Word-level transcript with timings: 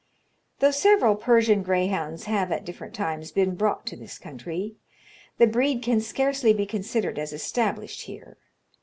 "Though 0.61 0.71
several 0.71 1.15
Persian 1.15 1.61
greyhounds 1.61 2.23
have 2.23 2.51
at 2.51 2.65
different 2.65 2.95
times 2.95 3.31
been 3.31 3.53
brought 3.53 3.85
to 3.85 3.95
this 3.95 4.17
country, 4.17 4.77
the 5.37 5.45
breed 5.45 5.83
can 5.83 6.01
scarcely 6.01 6.53
be 6.53 6.65
considered 6.65 7.19
as 7.19 7.33
established 7.33 8.01
here. 8.05 8.39